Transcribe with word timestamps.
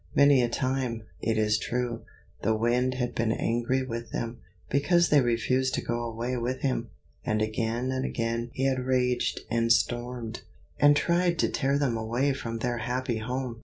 Many 0.15 0.41
a 0.41 0.49
time, 0.49 1.03
it 1.21 1.37
is 1.37 1.59
true, 1.59 2.01
the 2.41 2.55
Wind 2.55 2.95
had 2.95 3.13
been 3.13 3.31
angry 3.31 3.83
with 3.83 4.09
them, 4.11 4.39
because 4.67 5.09
they 5.09 5.21
refused 5.21 5.75
to 5.75 5.81
go 5.83 6.03
away 6.03 6.35
with 6.37 6.61
him, 6.61 6.89
and 7.23 7.39
again 7.39 7.91
and 7.91 8.03
again 8.03 8.49
he 8.55 8.65
had 8.65 8.79
raged 8.79 9.41
and 9.51 9.71
stormed, 9.71 10.41
and 10.79 10.95
tried 10.95 11.37
to 11.37 11.49
tear 11.49 11.77
them 11.77 11.97
away 11.97 12.33
from 12.33 12.57
their 12.57 12.79
happy 12.79 13.19
home. 13.19 13.59